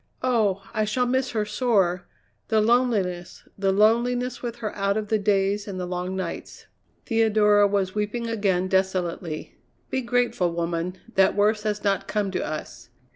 Oh! 0.23 0.63
I 0.73 0.83
shall 0.83 1.05
miss 1.05 1.29
her 1.29 1.45
sore. 1.45 2.07
The 2.47 2.59
loneliness, 2.59 3.47
the 3.55 3.71
loneliness 3.71 4.41
with 4.41 4.55
her 4.55 4.75
out 4.75 4.97
of 4.97 5.09
the 5.09 5.19
days 5.19 5.67
and 5.67 5.79
the 5.79 5.85
long 5.85 6.15
nights." 6.15 6.65
Theodora 7.05 7.67
was 7.67 7.93
weeping 7.93 8.27
again 8.27 8.67
desolately. 8.67 9.59
"Be 9.91 10.01
grateful, 10.01 10.53
woman, 10.53 10.97
that 11.13 11.35
worse 11.35 11.61
has 11.61 11.83
not 11.83 12.07
come 12.07 12.31
to 12.31 12.43
us." 12.43 12.89